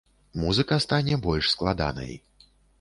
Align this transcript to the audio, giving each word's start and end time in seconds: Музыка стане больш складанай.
Музыка 0.43 0.79
стане 0.85 1.19
больш 1.27 1.53
складанай. 1.53 2.19